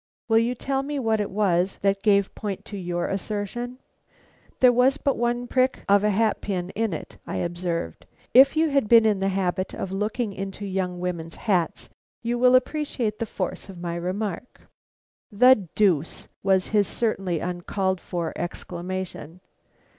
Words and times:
Will 0.27 0.39
you 0.39 0.55
tell 0.55 0.81
me 0.81 0.97
what 0.97 1.19
it 1.19 1.29
was 1.29 1.77
that 1.83 2.01
gave 2.01 2.33
point 2.33 2.65
to 2.65 2.75
your 2.75 3.07
assertion?" 3.07 3.77
"There 4.59 4.71
was 4.73 4.97
but 4.97 5.15
one 5.15 5.45
prick 5.45 5.83
of 5.87 6.03
a 6.03 6.09
hat 6.09 6.41
pin 6.41 6.71
in 6.71 6.91
it," 6.91 7.17
I 7.27 7.35
observed. 7.35 8.07
"If 8.33 8.57
you 8.57 8.69
have 8.69 8.87
been 8.87 9.05
in 9.05 9.19
the 9.19 9.27
habit 9.29 9.75
of 9.75 9.91
looking 9.91 10.33
into 10.33 10.65
young 10.65 10.99
women's 10.99 11.35
hats, 11.35 11.87
you 12.23 12.39
will 12.39 12.55
appreciate 12.55 13.19
the 13.19 13.27
force 13.27 13.69
of 13.69 13.77
my 13.77 13.93
remark." 13.95 14.61
"The 15.31 15.67
deuce!" 15.75 16.27
was 16.41 16.69
his 16.69 16.87
certainly 16.87 17.39
uncalled 17.39 18.01
for 18.01 18.33
exclamation. 18.35 19.39